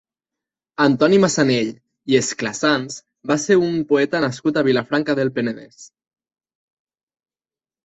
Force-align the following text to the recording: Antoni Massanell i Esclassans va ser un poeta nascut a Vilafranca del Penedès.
Antoni 0.85 1.19
Massanell 1.25 1.69
i 2.13 2.17
Esclassans 2.21 2.97
va 3.33 3.39
ser 3.45 3.59
un 3.67 3.77
poeta 3.93 4.23
nascut 4.25 4.59
a 4.59 4.65
Vilafranca 4.71 5.17
del 5.23 5.33
Penedès. 5.39 5.87